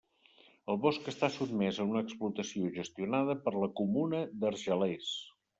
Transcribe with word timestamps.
El 0.73 0.79
bosc 0.85 1.09
està 1.11 1.29
sotmès 1.35 1.81
a 1.83 1.85
una 1.91 2.01
explotació 2.05 2.71
gestionada 2.79 3.39
per 3.45 3.55
la 3.65 3.71
comuna 3.83 4.27
d'Argelers. 4.43 5.17